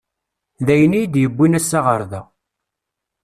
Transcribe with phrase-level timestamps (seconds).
[0.65, 2.21] D ayen i yi-d-yewwin assa ɣer da.